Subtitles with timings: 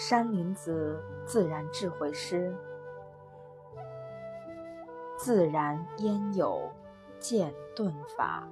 [0.00, 2.54] 山林子自然智慧诗：
[5.16, 6.70] 自然焉有
[7.18, 8.48] 剑遁法？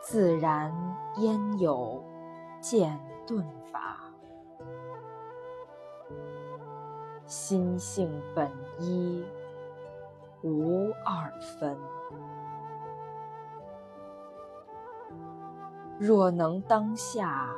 [0.00, 0.72] 自然
[1.16, 2.00] 焉有
[2.60, 3.98] 剑遁法？
[7.26, 9.26] 心性本一，
[10.44, 11.76] 无二分。
[15.98, 17.48] 若能当下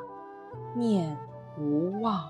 [0.73, 1.17] 念
[1.57, 2.23] 无忘，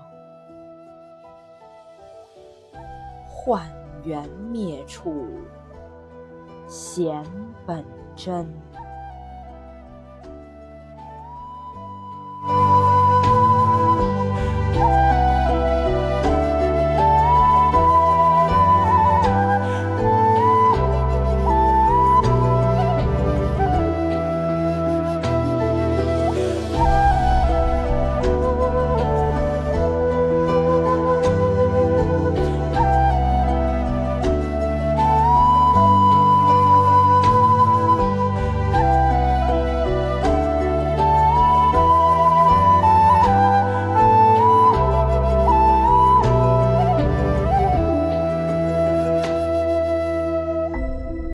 [3.28, 3.70] 幻
[4.04, 5.28] 缘灭处
[6.66, 7.24] 显
[7.64, 7.84] 本
[8.16, 8.52] 真。